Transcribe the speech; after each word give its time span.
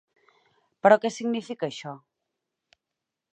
Però 0.85 0.97
què 1.03 1.11
significa 1.17 1.69
això? 1.69 1.93